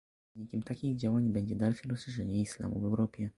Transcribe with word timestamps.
Wynikiem 0.35 0.63
takich 0.63 0.95
działań 0.95 1.29
będzie 1.29 1.55
dalsze 1.55 1.89
rozszerzenie 1.89 2.41
islamu 2.41 2.79
w 2.79 2.83
Europie 2.85 3.29